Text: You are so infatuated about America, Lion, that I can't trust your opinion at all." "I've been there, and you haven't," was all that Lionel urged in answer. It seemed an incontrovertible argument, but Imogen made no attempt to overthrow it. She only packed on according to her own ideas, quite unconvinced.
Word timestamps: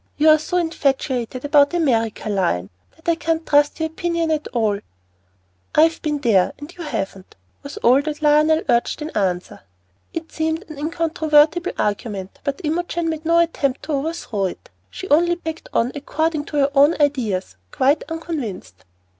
You 0.17 0.29
are 0.29 0.39
so 0.39 0.57
infatuated 0.57 1.45
about 1.45 1.75
America, 1.75 2.27
Lion, 2.27 2.71
that 2.95 3.07
I 3.07 3.13
can't 3.13 3.45
trust 3.45 3.79
your 3.79 3.85
opinion 3.85 4.31
at 4.31 4.47
all." 4.47 4.79
"I've 5.75 6.01
been 6.01 6.17
there, 6.17 6.53
and 6.57 6.75
you 6.75 6.83
haven't," 6.83 7.35
was 7.61 7.77
all 7.83 8.01
that 8.01 8.19
Lionel 8.19 8.63
urged 8.67 9.03
in 9.03 9.11
answer. 9.11 9.59
It 10.11 10.31
seemed 10.31 10.65
an 10.71 10.79
incontrovertible 10.79 11.73
argument, 11.77 12.39
but 12.43 12.61
Imogen 12.63 13.09
made 13.09 13.25
no 13.25 13.37
attempt 13.37 13.83
to 13.83 13.91
overthrow 13.91 14.45
it. 14.45 14.71
She 14.89 15.07
only 15.09 15.35
packed 15.35 15.69
on 15.71 15.91
according 15.93 16.45
to 16.45 16.57
her 16.57 16.71
own 16.73 16.95
ideas, 16.99 17.55
quite 17.69 18.03
unconvinced. 18.09 18.83